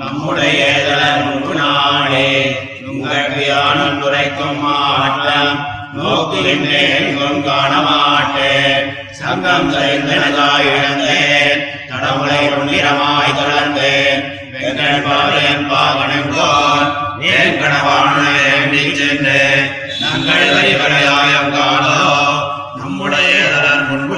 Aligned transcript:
நம்முடைய 0.00 0.58
முன்பு 1.24 1.54
நாளே 1.54 2.28
உங்களுக்கு 2.84 3.46
துரைக்கும் 4.02 4.60
மாற்றம் 4.62 5.56
நோக்குகின்றேன் 5.96 7.08
காண 7.42 7.72
மாட்டேன் 7.80 8.86
சங்கம் 9.12 9.68
சரிந்தனதாய் 9.74 10.68
இழந்தேன் 10.68 11.60
தடமுலை 11.90 12.40
பொன்னிறமாய் 12.52 13.36
தொடர்ந்தேன் 13.40 14.22
வெங்கட் 14.54 15.04
பாவேன் 15.06 15.66
பாவனங்கோன் 15.70 16.86
ஏன் 17.32 17.58
கணவான 17.60 18.16
வேண்டி 18.38 18.84
சென்றேன். 18.94 19.66
நங்கள் 20.02 20.46
நம்முடைய 22.78 23.32
தலன் 23.54 23.86
முன்பு 23.88 24.16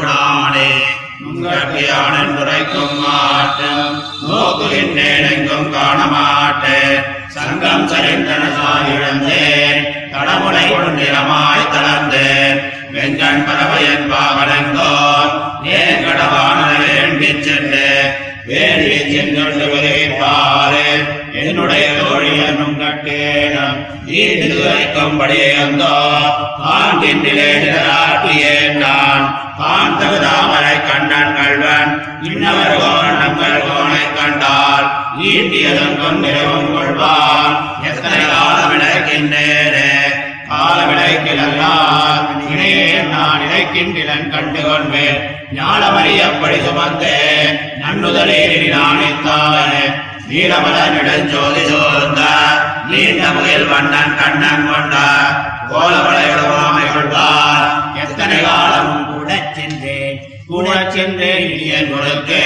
யானன் 2.71 2.79
துரைக்கும் 2.87 3.01
மாட்டம் 3.03 3.95
நோக்குகின்றேன் 4.29 5.27
எங்கும் 5.31 5.71
காண 5.73 5.99
மாட்டேன் 6.07 6.99
சங்கம் 7.29 7.87
சரிந்தன 7.89 8.45
சாயிழந்தேன் 8.59 9.81
தடமுலை 10.13 10.65
நிறமாய் 10.99 11.71
தளர்ந்தேன். 11.73 12.59
வெங்கண் 12.95 13.45
பறவையன் 13.47 14.09
பாவனங்கோன் 14.11 15.33
ஏன் 15.75 16.03
கடவான 16.05 16.59
வேண்டி 16.83 17.31
சென்றேன். 17.41 18.11
வேண்டி 18.47 18.99
சென்று 19.09 19.67
வருகின்றாரே 19.73 20.89
என்னுடைய 21.41 21.87
தோழி 21.99 22.31
என்னும் 22.47 22.79
கட்டேனம் 22.81 23.79
ஈண்டு 24.21 24.57
வைக்கும்படியே 24.63 25.51
வந்தோ 25.59 25.93
ஆண்டின் 26.73 27.23
தகுதாமரை 31.11 31.29
கண்ணன் 31.29 31.37
கள்வன். 31.37 31.93
இன்னவர் 32.23 32.77
கோன் 32.79 33.19
நங்கள் 33.21 33.65
கோனை 33.67 34.05
கண்டால் 34.15 34.87
ஈண்டியதன் 35.23 35.99
கொண்டிரவும் 36.01 36.71
கொள்வான் 36.75 37.55
எத்தனை 37.83 38.21
காலம் 38.27 38.75
இழக்கின்றேனே 38.77 39.89
காலம் 40.49 40.93
இழைக்கிலார் 40.95 42.23
இணையே 42.53 42.87
நான் 43.03 43.43
இழைக்கின்றன் 43.47 44.31
கண்டு 44.31 44.63
கொள்வேன் 44.63 45.21
ஞானமறியப்படி 45.55 46.59
சுமந்தேன் 46.67 47.59
நன்னுதலே 47.83 48.41
நாணித்தானே 48.71 49.85
நீலமல 50.29 50.77
நெடுஞ்சோதி 50.95 51.63
சோர்ந்த 51.71 52.21
நீண்ட 52.87 53.23
முயல் 53.33 53.67
வண்ணன் 53.67 54.17
கண்ணன் 54.17 54.69
கொண்ட. 54.71 54.95
கோலமலையுடமாமை 55.71 56.87
கூட 61.01 61.27
இனியன் 61.45 61.91
கொடுக்கு 61.93 62.41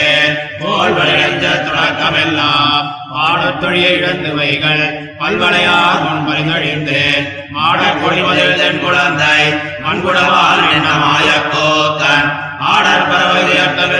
போல் 0.60 0.92
வளைந்த 0.92 1.46
தொடக்கமெல்லாம். 1.66 2.84
பாடத்தொழியை 3.14 3.90
இழந்து 3.98 4.30
வைகள் 4.38 4.82
பல்வளையார் 5.18 6.02
முன் 6.04 6.24
பரிந்தழிந்து 6.26 7.00
மாடற் 7.48 8.00
கொடிமதில் 8.02 8.56
தென் 8.56 8.80
குழந்தை 8.80 9.40
மண்குடவால் 9.84 10.64
எண்ணமாய 10.74 11.28
கோத்தன். 11.50 12.28
ஆடற் 12.72 13.08
பறவை 13.08 13.42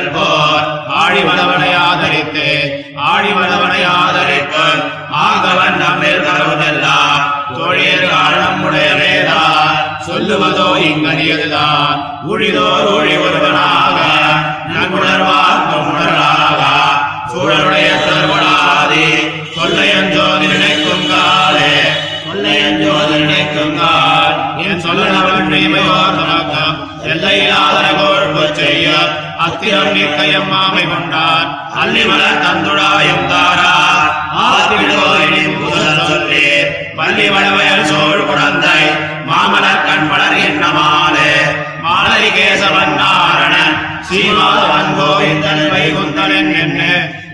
போர் 0.08 0.66
ஆடி 1.00 1.22
வளவனை 1.22 1.70
ஆதரித்து 1.86 2.46
ஆடி 3.10 3.32
வளவனை 3.32 3.82
ஆகவன் 5.24 5.76
நம்மில் 5.76 6.23
சொல்லுவதோ 10.14 10.66
இங்கனியதுதான் 10.80 11.94
ஊழிதோர் 12.26 12.88
ஊழி 12.90 13.14
ஒருவனாக 13.16 13.96
நன்குணர்வார்க்கும் 14.74 15.88
உணர்வாக 15.92 16.60
சூழலுடைய 17.32 17.88
தொடர்புடாதி 18.02 19.06
சொல்லையஞ்சோதி 19.56 20.46
நினைக்கும் 20.46 21.06
காலே 21.08 21.72
சொல்லையஞ்சோதி 22.26 23.16
நினைக்கும் 23.18 23.74
கால். 23.76 24.36
என் 24.64 24.82
சொல்லனவன் 24.84 25.50
நீமையோர் 25.50 26.16
தொடக்கம் 26.18 26.78
எல்லையில்லாத 27.04 27.80
கோழ்ப்பு 27.98 28.44
செய்ய 28.52 28.86
அத்திரம் 29.38 29.92
நிற்கயம் 29.92 30.48
மாமை 30.48 30.84
கொண்டான். 30.84 31.50
அல்லிமலர் 31.82 32.42
தந்துடாயும் 32.44 33.26
தாரா. 33.26 33.74
ஆத்திடோயினி 34.44 35.42
புதல் 35.58 36.06
சொல்லி 36.06 36.46
பள்ளி 36.96 37.28
வளவயல் 37.28 37.86
சோழ் 37.86 38.26
குழந்தை 38.26 38.78
மாமலர் 39.34 39.84
கண் 39.86 40.08
வளர் 40.08 40.36
என்ன 40.38 40.64
மாலே 40.68 41.30
மாலை 41.80 42.30
கேசவன் 42.30 42.94
நாரணன் 42.96 43.74
சீமாதவன் 44.08 44.94
கோவிந்தன் 44.98 45.70
வைகுந்தன் 45.70 46.34
என்ன 46.54 46.80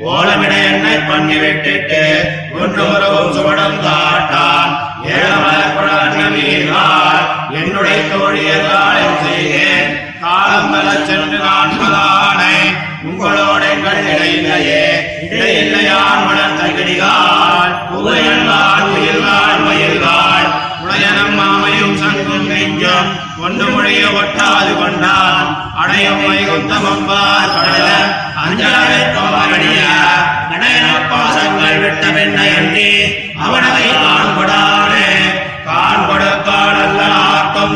ஓலமிட 0.05 0.53
என்னை 0.65 0.97
பண்ணி 1.01 1.37
விட்டுட்டு 1.37 2.03
ஒன்று 2.61 2.87
சுவடம் 3.35 3.81
தாட்டான் 3.81 4.73
ஏழமலர் 5.15 5.75
குழந்தை 5.75 6.27
நீர்கால் 6.37 7.21
என்னுடைய 7.55 7.99
தோழியர்கள் 8.09 9.19
செய்தேன். 9.25 9.93
காலம் 10.21 10.71
பல 10.73 10.89
சென்று 11.07 11.39
காண்பதானை 11.39 12.57
உங்களோட 13.05 13.63
எங்கள் 13.71 14.03
இடையில்லையே. 14.05 14.85
இடையில்லையான் 15.31 16.25
மலர் 16.27 16.59
தகடிகால் 16.61 17.75
புகையன்கால் 17.91 18.80
வைகுந்தமம்பார் 26.83 27.53
விட்ட 31.83 32.05
எண்ணி 32.59 32.93
அவனதை 33.45 33.87
காண்படானே. 34.05 35.09
காண்பட 35.67 36.23
அல்ல 36.85 37.01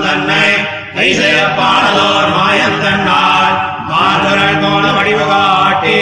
தன்னை 0.04 0.46
கைசெய 0.96 1.38
பாடலோர் 1.58 2.30
தன்னால். 2.84 3.54
மார்கரல் 3.90 4.60
வடிவு 4.98 5.26
காட்டி 5.32 6.00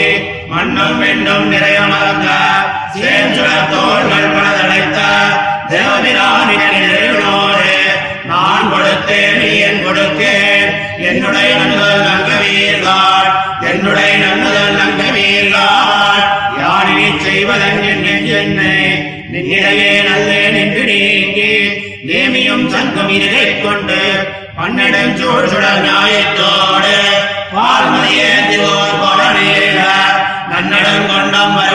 மண்ணும் 0.53 0.99
வெண்ணும் 1.03 1.49
நிறைய 1.55 1.81
மலர்ந்த 1.93 2.31
சேஞ்சுடர் 2.97 3.71
தோள்கள் 3.75 4.33
பலதடைத்த 4.37 5.01
நான் 8.31 8.71
கொடுத்தேன் 8.73 9.39
நீ 9.41 9.51
என் 9.69 9.85
கொடுக்கேன். 9.87 10.71
என்னுடைய 11.11 11.51
பன்னெடுஞ்சூழ் 25.75 25.83
சுடர் 25.83 25.85
நியாயத்தோடு 25.85 26.97
பால்மதியேந்தி 27.53 28.57
ஓர் 28.67 28.97
பலனேக 29.03 29.79
நன்னடம் 30.51 31.07
கொண்டம் 31.11 31.55
வர 31.57 31.72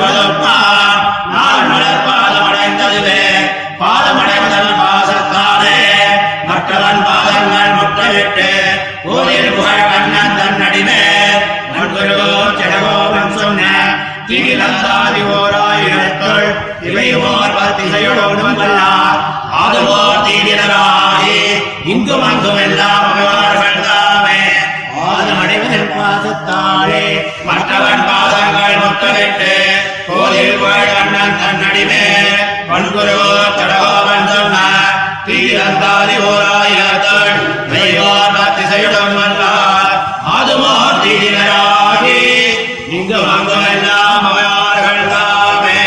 பண்குருவோ 32.77 33.29
தடகோவன் 33.57 34.27
சொன்ன 34.31 34.57
தீரந்தாதி 35.27 36.17
ஓராயிரத்துள் 36.25 37.39
தெய்வோர் 37.71 38.35
பத்திசையுடன் 38.35 39.15
வல்லார் 39.17 39.95
அதுவோர் 40.33 41.01
தீவிரராகி 41.03 42.19
இங்கும் 42.89 43.25
அங்கும் 43.29 43.65
எல்லாம் 43.71 44.29
தாமே 45.11 45.81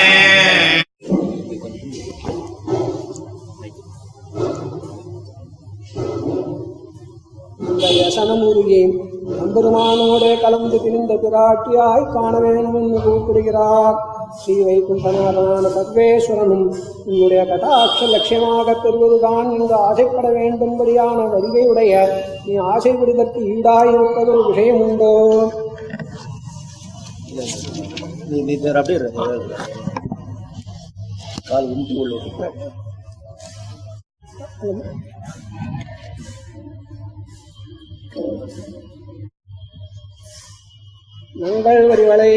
கலந்து 10.42 10.78
திரிந்த 10.82 11.14
திராட்டியாய் 11.22 12.10
காண 12.14 12.38
வேண்டும் 12.38 12.74
என்று 12.74 13.00
கூப்பிடுகிறார். 13.00 13.98
ஸ்ரீ 14.30 14.54
வைகுண்டநாதனான 14.60 15.70
சர்வேஸ்வரனும் 15.74 16.66
உங்களுடைய 17.04 17.42
கடாட்ச 17.44 18.08
லட்சியமாக 18.10 18.74
பெறுவதுதான் 18.76 19.48
என்று 19.56 19.74
ஆசைப்பட 19.80 20.28
வேண்டும்படியான 20.36 21.26
வருகையுடைய 21.32 21.92
நீ 22.44 22.54
ஆசைப்படுவதற்கு 22.68 23.42
ஈடாயிருப்பதொரு 23.50 24.42
விஷயம் 24.48 24.82
உண்டோ 24.82 25.12
அப்படியே. 28.22 28.56
கால் 31.44 31.68
உண்டு 31.72 31.94
விட்டு. 32.00 32.48
நங்கள் 41.34 41.88
வரிவளை 41.88 42.32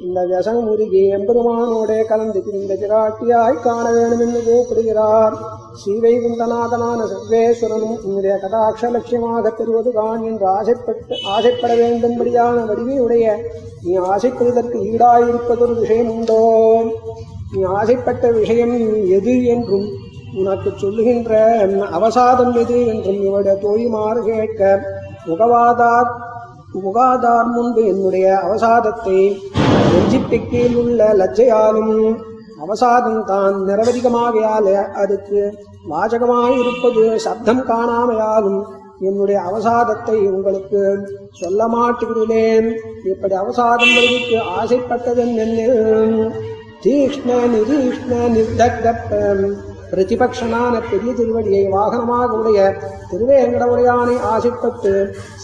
இந்த 0.00 0.20
வியசனம் 0.26 0.68
உருகி 0.68 1.00
எம்பெருமானோடே 1.14 1.96
கலந்து 2.04 2.40
திரிந்த 2.42 2.74
சிராட்டியாய் 2.76 3.62
காண 3.62 3.84
வேணும் 3.90 4.22
என்று 4.24 4.40
கூப்பிடுகிறார் 4.44 5.34
ஸ்ரீவைகுந்தநாதனான 5.80 7.06
சர்வேஸ்வரனும் 7.10 7.96
உன்னுடைய 8.02 8.34
கடாட்ச 8.36 8.90
லட்சியமாக 8.90 9.52
பெறுவது 9.52 9.92
தான் 9.92 10.22
என்று 10.24 10.46
ஆசைப்பட்டு 10.52 11.16
ஆசைப்பட 11.28 11.72
வேண்டும்படியான 11.80 12.66
வடிவையுடைய 12.68 13.26
நீ 13.82 13.94
ஆசைப்படுவதற்கு 14.08 14.78
ஈடாயிருப்பதொரு 14.90 15.74
விஷயம் 15.80 16.12
உண்டோ? 16.14 16.40
நீ 17.52 17.60
ஆசைப்பட்ட 17.74 18.30
விஷயம் 18.38 18.76
எது 19.18 19.34
என்றும் 19.46 19.86
உனக்கு 20.34 20.70
சொல்லுகின்ற 20.76 21.32
அவசாதம் 21.90 22.54
எது? 22.54 22.78
என்றும் 22.92 23.20
இவருடைய 23.22 23.56
தோய்மாறு 23.62 24.22
கேட்க 24.24 24.62
முகவாதாத் 25.26 26.12
புகாதார் 26.72 27.46
முன்பு 27.46 27.86
என்னுடைய 27.86 28.40
அவசாதத்தை 28.42 29.18
நெஞ்சிப்பிக்கையில் 29.92 30.76
உள்ள 30.76 31.14
லஜ்ஜையாலும் 31.14 31.94
அவசாதம் 32.60 33.24
தான் 33.24 33.56
நிரவதிகமாகையால 33.66 34.66
அதுக்கு 34.92 35.40
வாசகமாயிருப்பது 35.88 37.16
சப்தம் 37.16 37.62
காணாமையாலும் 37.68 38.60
என்னுடைய 39.00 39.40
அவசாதத்தை 39.40 40.16
உங்களுக்கு 40.28 40.80
சொல்ல 41.30 41.68
மாட்டுகிறேன். 41.68 42.68
இப்படி 43.04 43.34
அவசாதங்களுக்கு 43.34 44.36
ஆசைப்பட்டதன் 44.58 45.36
என்ன 45.36 46.30
தீக்ஷ்ண 46.82 47.32
நிதீஷ்ண 47.46 48.14
நிர்தக்த 48.28 48.92
பிரதிபக்ஷனான 49.90 50.74
பெரிய 50.90 51.12
திருவடியை 51.12 51.62
வாகனமாக 51.74 52.30
உடைய 52.40 52.60
திருவேங்கடவுடையானை 53.10 54.16
ஆசிப்பட்டு 54.32 54.92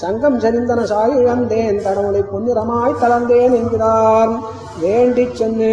சங்கம் 0.03 0.41
சரிந்தன 0.41 0.83
சாய் 0.83 1.15
இழந்தேன் 1.21 1.83
கடவுளை 1.83 2.23
பொன்னிறமாய் 2.33 3.01
கலந்தேன் 3.03 3.57
என்கிறார் 3.61 4.35
வேண்டி 4.81 5.25
சென்று 5.33 5.73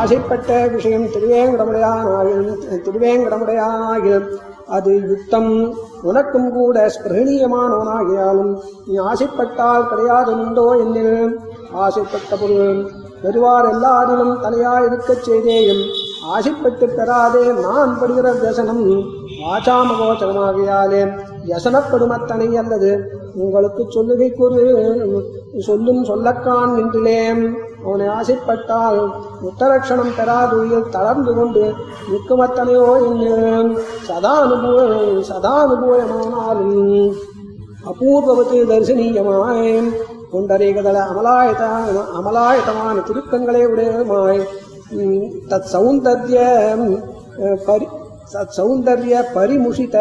ஆசைப்பட்ட 0.00 0.50
விஷயம் 0.66 1.06
திருவேங்கடமுடையானாகில் 1.14 2.48
திருவேங்கடமுடையானாகில் 2.86 4.26
அது 4.66 4.92
யுத்தம். 5.08 5.52
உனக்கும் 6.02 6.50
கூட 6.52 6.76
ஸ்பிரகணீயமானவனாகியாலும் 6.94 8.52
நீ 8.86 8.94
ஆசைப்பட்டால் 9.10 9.88
கிடையாதுண்டோ 9.90 10.66
என்னில். 10.84 11.32
ஆசைப்பட்ட 11.84 12.36
பொருள் 12.36 12.78
பெறுவார் 13.22 13.68
எல்லாரிலும் 13.72 14.34
தலையாயிருக்கச் 14.44 15.26
செய்தேயும் 15.28 15.82
ஆசைப்பட்டு 16.22 16.88
பெறாதே 16.88 17.52
நான் 17.52 17.98
படுகிற 18.00 18.32
வியசனம் 18.32 18.84
வாசாமகோச்சரமாகியாலே. 19.42 21.02
வியசனப்படுமத்தனை 21.46 22.54
அல்லது 22.54 23.20
உங்களுக்கு 23.34 23.82
சொல்லுகைக்குரு 23.90 24.62
சொல்லும் 25.60 26.04
சொல்லக்கான் 26.04 26.72
நின்றிலேன் 26.74 27.56
அவனை 27.84 28.06
ஆசைப்பட்டால் 28.06 29.12
உத்தரக்ஷணம் 29.42 30.14
பெறாதுயில் 30.18 30.88
தளர்ந்து 30.88 31.34
கொண்டு 31.34 31.74
நிற்குமத்தனையோ 32.10 32.86
என்ன 33.06 33.74
சதானுபூ 34.08 34.72
சதானுபூயமானாலும் 35.30 37.14
அபூர்வத்து 37.90 38.58
அபூர்வவத்து 38.58 38.58
தரிசனீயமாய். 38.70 39.92
புண்டரீகதள 40.32 40.98
அமலாயத 41.10 41.62
அமலாயதமான 42.18 42.96
திருக்கங்களை 43.08 43.66
உடையமாய் 43.66 44.46
தத் 45.50 45.70
சௌந்தர்ய 45.72 46.38
பரி 47.66 47.86
தத் 48.32 48.54
சௌந்தர்ய 48.56 49.14
பரிமுஷித 49.34 49.96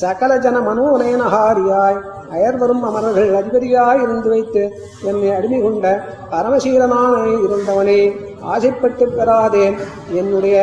சகல 0.00 0.38
ஜன 0.38 0.56
மனோநயனஹாரியாய் 0.60 1.98
அயர்வரும் 2.32 2.82
அமரர்கள் 2.82 3.36
அதிபதியாய் 3.36 4.02
இருந்து 4.02 4.28
வைத்து 4.28 4.62
என்னை 5.04 5.30
அடிமை 5.32 5.60
கொண்ட 5.60 5.86
பரமசீலனான 6.30 7.14
இருந்தவனே 7.36 8.00
ஆசைப்பட்டு 8.42 9.06
பெறாதேன் 9.08 9.76
என்னுடைய 10.12 10.56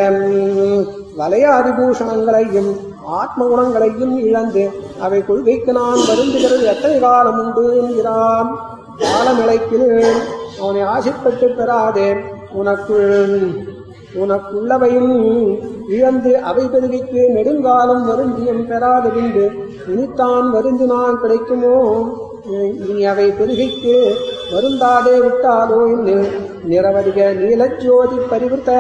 வலய 1.18 1.46
அதிபூஷணங்களையும் 1.60 2.72
ஆத்ம 3.20 3.48
குணங்களையும் 3.48 4.16
இழந்து 4.20 4.64
அவை 5.00 5.20
கொள்கைக்கு 5.26 5.72
நான் 5.74 6.08
வருந்துகிறது 6.10 6.64
எத்தனை 6.66 7.00
காலம் 7.00 7.40
உண்டு 7.40 7.66
என்கிறான். 7.78 8.50
காலமிழைக்கில் 9.04 9.90
அவனை 10.62 10.82
ஆசைப்பட்டு 10.82 11.48
பெறாதேன் 11.48 12.22
உனக்குள் 12.56 13.46
உனக்குள்ளவையும் 14.16 15.14
இழந்து 15.90 16.38
அவை 16.42 16.66
பெருகிக்கு 16.66 17.22
நெடுங்காலம் 17.34 18.06
வருந்தியம் 18.08 18.68
பெறாத 18.68 19.10
பின்பு 19.10 19.46
இனித்தான் 19.88 20.48
நான் 20.86 21.22
கிடைக்குமோ? 21.22 21.74
நீ 22.88 23.04
அவை 23.04 23.32
பெருகிக்கு 23.32 23.96
வருந்தாதே 24.54 25.16
விட்டாலோ 25.22 25.80
என்று 25.88 26.16
நிரவதிக 26.68 27.20
நீலஜோதி 27.34 28.18
பரிவிருத்த 28.30 28.72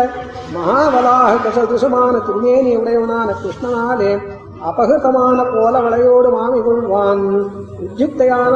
மகாவலாக 0.54 1.33
கசதுசமான 1.45 2.13
திருமேனி 2.25 2.77
உடையவனான 2.77 3.30
கிருஷ்ணனாலே 3.42 4.12
அபகிருதமான 4.66 5.39
கோலவளையோடு 5.54 6.30
மாமி 6.31 6.60
கொள்வான் 6.60 7.25
உஜித்தையான 7.86 8.54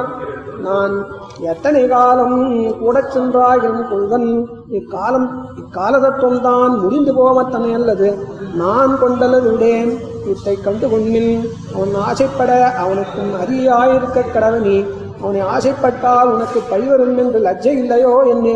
நான் 0.61 0.95
எத்தனை 1.39 1.87
காலம் 1.87 2.37
கூடச் 2.79 3.11
சென்றாயும் 3.13 3.89
கொள்வன்? 3.89 4.29
இக்காலம் 4.77 5.27
இக்காலதத்துவம் 5.61 6.41
தான் 6.41 6.73
முடிந்து 6.81 7.11
போவத்தனை 7.13 7.73
அல்லது 7.73 8.07
நான் 8.53 8.91
கொண்டலது 9.01 9.49
விடேன். 9.51 9.91
இத்தை 10.31 10.61
கண்டு 10.61 10.89
கொண்டில் 10.89 11.31
அவன் 11.75 11.93
ஆசைப்பட 12.07 12.51
அவனுக்கும் 12.83 13.31
அரியாயிருக்க 13.41 14.23
கடவனி. 14.35 14.77
அவனை 15.21 15.41
ஆசைப்பட்டால் 15.53 16.31
உனக்கு 16.33 16.59
பழிவரும் 16.71 17.17
என்று 17.17 17.39
லஜ்ஜை 17.47 17.73
இல்லையோ 17.83 18.13
என்ன? 18.33 18.47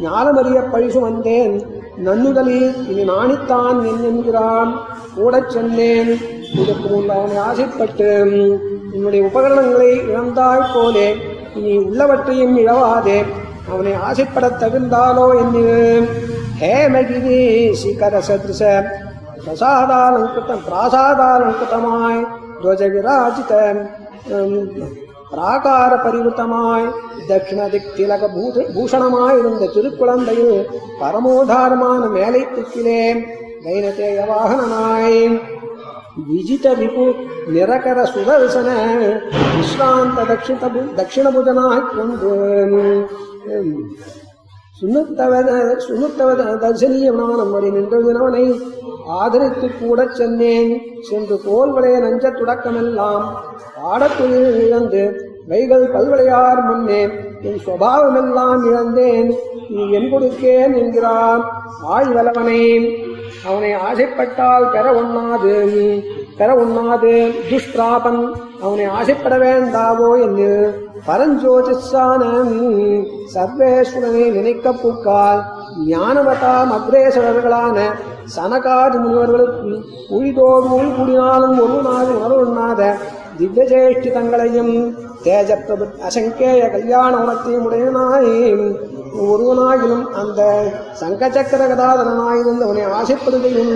ஞானமறிய 0.00 0.60
பழிசு 0.72 1.00
வந்தேன் 1.00 1.54
நன்னுதலில் 2.06 2.68
இனி 2.90 3.04
நாணித்தான் 3.12 3.78
என் 3.90 4.04
என்கிறான். 4.10 4.70
கூடச் 5.16 5.52
சென்னேன் 5.54 6.10
இதற்கு 6.60 6.88
முன் 6.90 7.10
அவனை 7.10 7.36
ஆசைப்பட்டு 7.48 8.08
உன்னுடைய 8.94 9.22
உபகரணங்களை 9.28 9.90
இழந்தாய் 10.10 10.70
போலே 10.74 11.08
இனி 11.54 11.72
உள்ளவற்றையும் 11.78 12.56
இழவாதே. 12.62 13.18
அவனை 13.68 13.92
ஆசைப்பட 14.06 14.46
தகுந்தாலோ 14.56 15.26
என்று 15.40 15.64
ஹேமகிரி 16.60 17.40
சிகர 17.82 18.16
சத்ருச 18.20 18.62
பிரசாதாலங்கிருத்தம் 19.44 20.64
பிராசாதாலங்கிருத்தமாய் 20.66 22.20
துவஜ 22.60 22.82
விராஜித 22.92 23.52
பிராகார 25.30 25.92
பரிவృతமாய் 26.04 26.86
தட்சிண 27.28 27.60
திக் 27.68 27.90
திலக 27.96 28.24
பூத 28.28 28.64
பூஷணமாயிருந்த 28.74 29.64
திருக்குழந்தையில் 29.74 30.58
பரமோதாரமான 31.00 32.02
மேலை 32.14 32.42
திக்கிலே 32.54 33.02
கைனதேய 33.64 34.20
வாகனமாய் 34.30 35.20
விஜித 36.26 36.66
விபு 36.80 37.04
நிரகர 37.48 38.00
சுதர்சன 38.10 38.68
விஸ்ராந்த 39.50 40.18
தட்சிண 40.24 40.58
தட்சிணபுஜனாய் 40.98 41.88
கொண்டு 41.96 42.32
உம், 43.52 43.80
சுனுத்தவத 44.78 45.50
சுனுத்தவத 45.86 46.42
தரிசனீயமான 46.62 47.40
நின்றவனை 47.76 48.44
ஆதரித்து 49.20 49.66
கூட 49.72 50.02
சென்னேன். 50.18 50.70
சென்று 51.08 51.36
கோல்வளைய 51.46 51.96
நஞ்ச 52.04 52.24
துடக்கமெல்லாம் 52.30 53.24
ஆடத்தொழில் 53.90 54.56
இழந்து 54.64 55.02
வைகள் 55.48 55.84
பல்வளையார் 55.94 56.62
முன்னே 56.68 57.02
என் 57.48 57.60
சுவாவமெல்லாம் 57.66 58.62
இழந்தேன். 58.68 59.28
நீ 59.70 59.82
என் 59.98 60.10
கொடுக்கேன் 60.12 60.74
என்கிறான் 60.80 61.42
ஆய்வலவனே 61.96 62.64
அவனை 63.48 63.72
ஆசைப்பட்டால் 63.88 64.70
பெற 64.74 64.86
ஒண்ணாது 65.00 65.54
பெற 66.38 66.50
ஒண்ணாது 66.62 67.12
துஷ்பிராபன் 67.50 68.22
அவனை 68.60 68.86
ஆசைப்பட 68.98 69.34
வேண்டாவோ 69.44 70.10
என்று 70.26 70.50
பரஞ்சோதிஷான 70.94 72.22
சர்வேஸ்வரனை 73.34 74.24
நினைக்க 74.32 74.72
புக்கால் 74.72 75.42
ஞானவதாம் 75.86 76.72
அக்ரேசரர்களான 76.76 77.78
சனகாதி 78.36 78.98
முனிவர்களுக்கு 78.98 79.72
உழிதோடு 80.08 80.68
கூடினாலும் 80.98 81.56
ஒரு 81.58 81.78
நாள் 81.82 82.12
உணர்வுண்ணாத 82.16 82.94
ஜேஷ்டி 83.38 84.10
தங்களையும் 84.12 84.74
தேஜப்பத் 85.24 85.96
அசங்கேய 86.08 86.70
கல்யாண 86.70 87.12
உணத்தையும் 87.16 87.66
உடையனாய் 87.68 88.32
ஒருவனாயிலும் 89.26 90.06
அந்த 90.12 90.40
சங்கச்சக்கர 91.00 91.62
கதாதரனாயிருந்தவனை 91.72 92.84
ஆசைப்படுகையும் 93.00 93.74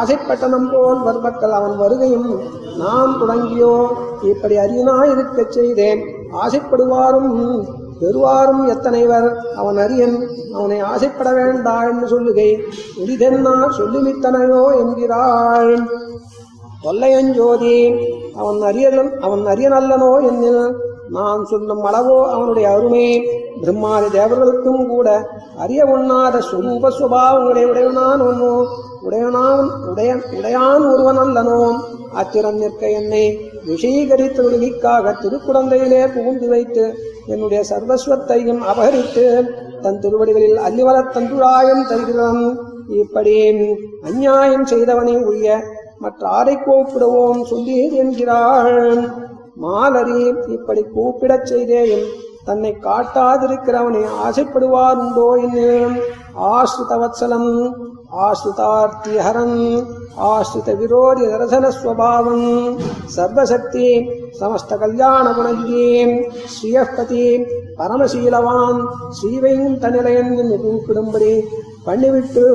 ஆசைப்பட்டனம் 0.00 0.68
போல் 0.72 1.00
வருபக்கள் 1.02 1.52
அவன் 1.52 1.76
வருகையும் 1.78 2.30
நாம் 2.78 3.18
தொடங்கியோ 3.20 3.74
இப்படி 4.22 4.56
அரியனாயிருக்கச் 4.56 5.52
செய்தேன். 5.52 6.17
ஆசைப்படுவாரும் 6.32 7.66
பெறுவாரும் 8.00 8.66
எத்தனைவர்? 8.66 9.28
அவன் 9.56 9.76
அரியன் 9.76 10.16
அவனை 10.54 10.80
ஆசைப்பட 10.80 11.32
வேண்டா 11.32 11.84
என்று 11.84 12.06
சொல்லுகை. 12.06 12.50
உரிதென்னா 13.02 13.54
சொல்லுமித்தனையோ 13.78 14.62
என்கிறாள். 14.78 15.72
தொல்லையஞ்சோதி 16.84 17.78
அவன் 18.34 18.60
அரியலன் 18.62 19.12
அவன் 19.18 19.42
அரியனல்லனோ 19.46 20.12
என்னில் 20.30 20.74
நான் 21.10 21.44
சொல்லும் 21.44 21.84
அளவோ 21.84 22.18
அவனுடைய 22.30 22.70
அருமை. 22.70 23.06
பிரம்மாதி 23.62 24.08
தேவர்களுக்கும் 24.18 24.86
கூட 24.86 25.08
அறிய 25.58 25.84
உண்ணாத 25.84 26.36
சுரூப 26.50 26.90
சுபாவங்களை 26.98 27.64
உடையவனான் 27.64 28.22
ஒன்னோ 28.22 28.52
உடையனான் 29.02 29.68
உடைய 29.90 30.10
உடையான் 30.14 30.84
ஒருவன் 30.92 31.18
அல்லனோ. 31.18 31.60
அத்திரம் 32.20 32.58
நிற்க 32.58 32.90
என்னை 32.90 33.24
விஷீகரித்து 33.68 34.40
உலகிற்காக 34.42 35.12
திருக்குடந்தையிலே 35.22 36.12
புகுந்து 36.14 36.48
வைத்து 36.48 36.84
என்னுடைய 37.26 37.64
சர்வஸ்வத்தையும் 37.70 38.62
அபகரித்து 38.72 39.24
தன் 39.80 39.98
திருவடிகளில் 39.98 40.58
அல்லிவரத் 40.58 41.12
தந்துழாயம் 41.14 41.88
தருகிறான் 41.88 42.42
இப்படி 42.88 43.34
அந்நியாயம் 44.02 44.66
செய்தவனை 44.66 45.24
உரிய 45.24 45.48
மற்ற 45.98 46.28
ஆரை 46.28 46.54
கூப்பிடுவோம் 46.56 47.40
சொல்லீர் 47.50 47.94
என்கிறாள். 47.94 49.08
மாலரி 49.62 50.22
இப்படி 50.48 50.84
கூப்பிடச் 50.96 51.46
செய்தேயும் 51.46 52.06
தன்னை 52.44 52.76
காட்டாதிருக்கிறவனை 52.82 54.02
ஆசைப்படுவார் 54.24 54.98
உண்டோ 54.98 55.28
என்னும் 55.42 55.96
ஆஸ்ருதவத்சலம் 56.46 57.52
ஆஸ்ருதார்த்திஹரன் 58.26 59.60
ஆஸ்ருத 60.32 60.68
விரோதி 60.80 61.24
தரசனஸ்வபாவம் 61.32 62.46
சர்வசக்தி 63.16 63.88
சமஸ்த 64.40 64.78
கல்யாண 64.78 65.24
குணஜீம் 65.38 66.14
ஸ்ரீயப்பதி 66.52 67.24
பரமசீலவான் 67.78 68.78
ஸ்ரீவையும் 69.16 69.76
தனிலையன் 69.82 70.32
கூப்பிடும்படி 70.64 71.32
பண்ணிவிட்டு 71.86 72.46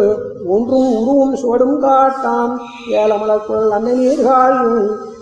ஒன்றும் 0.54 0.90
உருவும் 1.00 1.36
சுவடும் 1.42 1.78
காட்டான். 1.80 2.54
ஏலமலக்குள் 3.02 3.70
அன்னை 3.70 3.94
நீர்கள் 3.94 4.60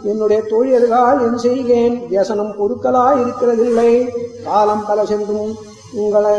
என்னுடைய 0.03 0.39
தோழியர்கள் 0.51 1.19
என் 1.27 1.41
செய்கேன். 1.45 1.95
வியசனம் 2.09 2.55
பொருட்களாய் 2.59 3.21
இருக்கிறதில்லை 3.23 3.91
காலம் 4.45 4.85
பல 4.87 5.05
சென்றும் 5.05 5.51
உங்களை 5.93 6.37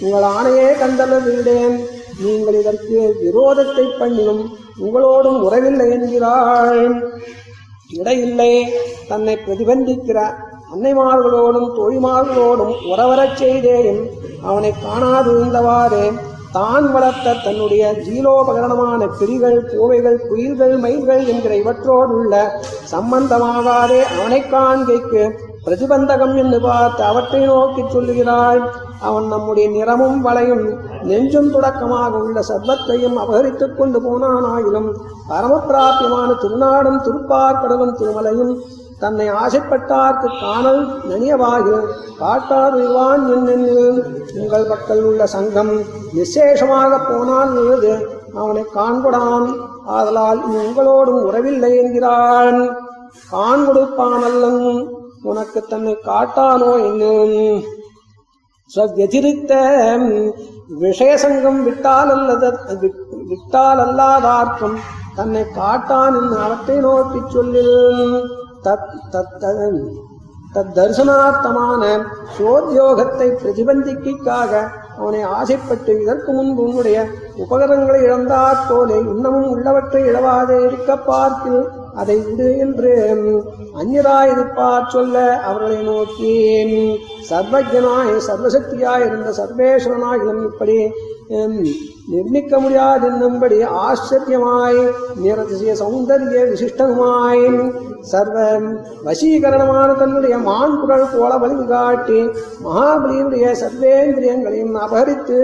உங்கள் 0.00 0.26
ஆணையே 0.36 0.68
கண்டல 0.78 1.18
விடேன். 1.18 1.76
நீங்கள் 2.22 2.54
இதற்கு 2.54 2.98
விரோதத்தை 3.22 3.86
பண்ணியும் 4.00 4.42
உங்களோடும் 4.78 5.40
உறவில்லை 5.46 5.86
என்கிறாள். 5.96 6.84
இடையில்லை 7.90 8.52
தன்னை 9.08 9.34
பிரதிபந்திக்கிற 9.36 10.18
அன்னைமார்களோடும் 10.72 11.70
தோழிமார்களோடும் 11.76 12.74
உறவரச் 12.90 13.38
செய்தேயும் 13.38 14.02
அவனை 14.42 14.70
காணாதிருந்தவாறே 14.84 16.04
தான் 16.52 16.86
வளர்த்த 16.92 17.34
தன்னுடைய 17.44 17.82
ஜீலோபகரணமான 18.06 19.06
பிரிகள் 19.18 19.58
கோவைகள் 19.72 20.18
குயில்கள் 20.28 20.74
மயில்கள் 20.78 21.24
என்கிற 21.26 21.52
இவற்றோடு 21.54 22.12
உள்ள 22.12 22.34
சம்பந்தமாகாதே 22.92 24.00
அவனை 24.14 24.40
காண்கைக்கு 24.54 25.22
பிரதிபந்தகம் 25.70 26.36
என்று 26.36 26.60
பார்த்து 26.60 27.02
அவற்றை 27.04 27.40
நோக்கி 27.46 27.82
சொல்லுகிறாள். 27.88 28.60
அவன் 29.00 29.26
நம்முடைய 29.26 29.66
நிறமும் 29.70 30.20
வளையும் 30.20 30.64
நெஞ்சும் 31.02 31.50
தொடக்கமாக 31.50 32.18
உள்ள 32.18 32.40
சர்வத்தையும் 32.48 33.16
அபகரித்துக் 33.16 33.76
கொண்டு 33.78 33.98
போனானாயிலும் 34.00 34.90
பரமப்பிராபியமான 35.30 36.30
திருநாடும் 36.42 37.00
திருப்பார்கடலும் 37.06 37.96
திருமலையும் 38.00 38.52
தன்னை 38.98 39.26
ஆசைப்பட்டார்க்கு 39.30 40.28
காணல் 40.40 40.82
நனியவாகி 41.10 41.76
காட்டார் 42.18 42.74
விவான் 42.74 43.24
உங்கள் 44.40 44.70
பக்கல் 44.72 45.02
உள்ள 45.02 45.26
சங்கம் 45.26 45.72
நிசேஷமாக 46.14 46.98
போனால் 47.08 47.52
விழுது 47.52 47.92
அவனை 48.34 48.64
காண்படான் 48.74 49.46
ஆதலால் 49.86 50.40
உங்களோடும் 50.60 51.22
உறவில்லை 51.28 51.76
என்கிறான். 51.76 52.58
காண்கொடுப்பானல்லும் 53.32 54.64
உனக்கு 55.22 55.60
தன்னை 55.68 55.94
காட்டானோ 56.04 56.70
இன்னும் 56.88 57.34
ஸ்வவ்யதிரிக்த 58.70 59.52
விஷயசங்கம் 60.80 61.62
விட்டால் 61.62 62.10
அல்லது 62.10 62.48
விட்டால் 63.28 63.80
அல்லாதார்க்கும் 63.86 64.76
தன்னை 65.14 65.44
காட்டான் 65.54 66.18
அவற்றை 66.44 66.76
நோக்கி 66.76 67.20
சொல்லில் 67.28 67.74
தத் 68.66 68.92
தத் 69.14 69.36
தத் 70.54 70.72
தரிசனார்த்தமான 70.74 71.82
சோத்யோகத்தை 72.38 73.28
பிரதிபந்திக்காக 73.42 74.52
அவனை 74.98 75.20
ஆசைப்பட்டு 75.22 75.92
இதற்கு 76.02 76.32
முன்பு 76.32 76.62
உன்னுடைய 76.62 76.98
உபகரணங்களை 77.36 78.00
இழந்தாற் 78.02 78.64
போலே 78.68 78.96
இன்னமும் 79.12 79.50
உள்ளவற்றை 79.50 80.02
இழவாதே 80.04 80.56
இருக்க 80.66 80.96
பார்க்கில். 80.96 81.62
அதை 81.94 82.16
விடு 82.18 82.48
என்று 82.58 82.92
அந்நியராயிருப்பார் 83.80 84.90
சொல்ல 84.90 85.16
அவர்களை 85.44 85.78
நோக்கி 85.82 86.34
சர்வஜனாய் 87.30 88.12
சர்வசக்தியாய் 88.26 89.06
இருந்த 89.06 89.32
சர்வேஸ்வரனாயிலும் 89.38 90.42
இப்படி 90.44 90.78
நிர்மிக்க 92.10 92.54
முடியாது 92.60 93.04
என்னும்படி 93.06 93.58
ஆச்சரியமாய் 93.80 94.80
நிரதிசய 95.22 95.74
சௌந்தரிய 95.74 96.40
விசிஷ்டமாய் 96.44 97.44
சர்வ 98.10 98.36
வசீகரணமான 99.04 99.88
தன்னுடைய 99.94 100.34
மான் 100.38 100.78
குரல் 100.80 101.06
போல 101.12 101.32
வழி 101.36 101.66
காட்டி 101.66 102.20
மகாபலியினுடைய 102.64 103.52
சர்வேந்திரியங்களையும் 103.62 104.74
அபகரித்து 104.78 105.38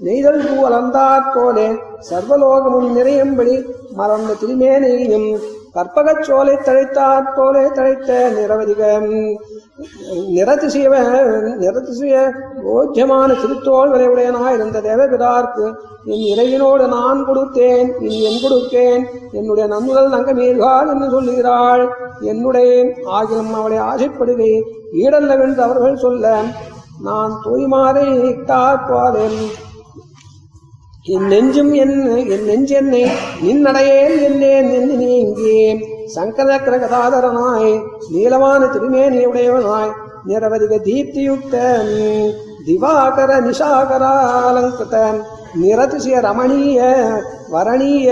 நெய்தல் 0.00 0.42
பூ 0.46 0.56
அலந்தாற் 0.66 1.30
போலே 1.34 1.68
சர்வலோகமும் 2.10 2.90
நிறையும்படி 2.92 3.56
மறந்த 3.92 4.38
திருமேனையும் 4.40 5.28
கற்பகச் 5.76 6.22
சோலை 6.22 6.54
தழைத்தாற் 6.64 7.32
போலே 7.36 7.64
தழைத்த 7.68 8.10
நிரவதிக 8.36 8.82
நிரதிசிய 10.36 10.86
நிரதிசிய 11.60 12.14
போஜ்யமான 12.62 13.28
திருத்தோள்களை 13.32 14.06
உடையனாயிருந்த 14.08 14.80
தேவபிதார்க்கு 14.80 15.66
என் 16.04 16.24
இறையினோடு 16.32 16.86
நான் 16.88 17.20
கொடுத்தேன் 17.26 17.90
இனி 18.00 18.22
என் 18.22 18.40
கொடுத்தேன் 18.42 19.04
என்னுடைய 19.32 19.66
நன்முதல் 19.66 20.10
நங்கமீர்கால் 20.10 20.90
என்று 20.92 21.10
சொல்லுகிறாள். 21.10 21.84
என்னுடைய 22.20 22.70
ஆகிலும் 23.10 23.52
அவளை 23.54 23.76
ஆசைப்படுகை 23.90 24.52
ஈடல்லவென்று 24.92 25.62
அவர்கள் 25.62 25.96
சொல்ல 25.96 26.34
நான் 27.02 27.32
தூய்மாதை 27.44 28.06
இட்டாற்பாதேன் 28.30 29.38
என் 31.06 31.26
நெஞ்சும் 31.26 31.72
என் 31.74 31.98
என் 32.26 32.46
நெஞ்சென்னை 32.46 33.02
நின்னடையேன் 33.42 34.14
என்னேன் 34.20 34.70
என்று 34.70 34.94
நீங்கி 34.96 35.52
சங்கரக்கர 36.14 36.74
கதாதரனாய் 36.76 37.70
நீளமான 38.10 38.62
திருமேனியுடையவனாய் 38.66 39.92
நிரவதிக 40.26 40.78
தீப்தியுக்த 40.84 41.54
திவாகர 42.66 43.32
நிஷாகராலங்கிருத 43.40 44.96
நிரதிசிய 45.56 46.16
ரமணீய 46.20 46.80
வரணீய 47.48 48.10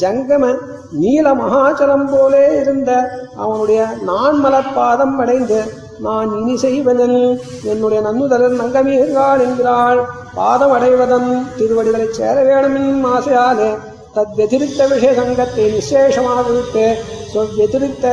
ஜங்கம 0.00 0.44
நீல 0.92 1.28
மகாச்சலம் 1.34 2.08
போலே 2.10 2.46
இருந்த 2.58 2.90
அவனுடைய 3.36 3.82
நான் 4.02 4.40
பாதம் 4.74 5.18
அடைந்து 5.18 5.60
நான் 5.98 6.30
இனி 6.38 6.56
செய்வதன் 6.56 7.18
என்னுடைய 7.62 8.00
நன்னுதலர் 8.02 8.56
நங்கமீர்காள் 8.60 9.42
என்கிறாள். 9.44 10.00
பாதம் 10.34 10.72
அடைவதன் 10.72 11.28
திருவடிகளைச் 11.58 12.16
சேர 12.18 12.36
வேணுமின் 12.42 13.04
ஆசையாலே. 13.04 13.70
தத்வெதிரித்த 14.14 14.82
விஷயசங்கத்தை 14.88 15.64
நிசேஷமாக 15.72 16.44
விட்டு 16.50 16.84
சொவ்வெதிரித்த 17.32 18.06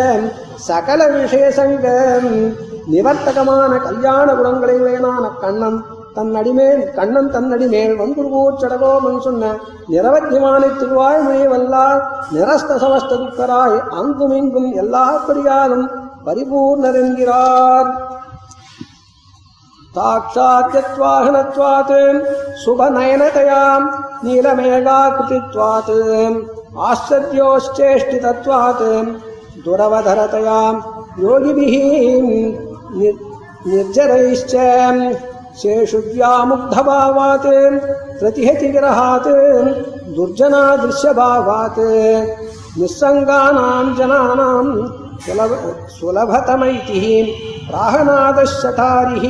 சகல 0.55 1.07
விஷய 1.07 1.45
நிவர்த்தகமான 2.93 3.71
கல்யாண 3.77 4.33
குணங்களை 4.33 4.75
உடையனான 4.79 5.25
கண்ணன் 5.41 5.77
தன் 6.13 6.33
அடிமேல் 6.35 6.81
கண்ணன் 6.93 7.29
தன் 7.31 7.51
அடிமேல் 7.51 7.93
வந்துருவூர் 7.99 8.59
சடகோமன் 8.61 9.21
சொன்ன 9.21 9.53
நிரவத்தியமான 9.89 10.63
திருவாய்மொழி 10.79 11.45
வல்லார் 11.53 12.01
நிரஸ்த 12.33 12.77
சமஸ்த 12.83 13.13
துக்கராய் 13.15 13.77
அங்கும் 13.89 14.31
இங்கும் 14.31 14.73
எல்லா 14.73 15.05
பிரியாலும் 15.27 15.85
परिपूर्णरङ्गिरात् 16.25 17.91
साक्षात्यत्वाहनत्वात् 19.95 21.93
शुभनयनतयाम्, 22.63 23.85
नीलमेघाकृतित्वात् 24.25 25.91
आश्चर्योश्चेष्टितत्वात् 26.89 28.83
दुरवधरतयाम्, 29.65 30.79
योगिभिः 31.23 31.75
निर्जरैश्च 33.67 34.53
शेषुव्यामुग्धभावात् 35.61 37.49
प्रतिहति 38.19 38.67
विरहात् 38.73 39.29
दुर्जना 40.15 40.63
दृश्यभावात् 40.83 41.79
निस्सङ्गानाम् 42.79 43.95
जनानाम् 43.97 44.71
सुलभ 45.25 45.51
सुलभतमैतिः 45.89 47.05
प्राहनादश्चठारिः 47.67 49.25